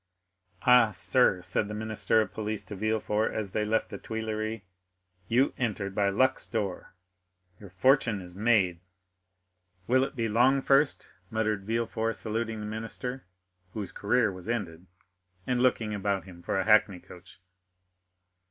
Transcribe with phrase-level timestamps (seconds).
[0.63, 4.61] "Ah, sir," said the minister of police to Villefort, as they left the Tuileries,
[5.27, 8.79] "you entered by luck's door—your fortune is made."
[9.85, 13.27] "Will it be long first?" muttered Villefort, saluting the minister,
[13.73, 14.87] whose career was ended,
[15.45, 17.39] and looking about him for a hackney coach.